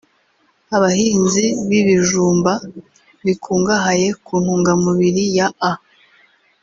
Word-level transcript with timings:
abahinzi 0.75 1.45
b’ibijumba 1.67 2.51
bikungahaye 3.25 4.07
ku 4.25 4.33
ntungamubiri 4.41 5.23
ya 5.37 5.47
A 5.69 5.71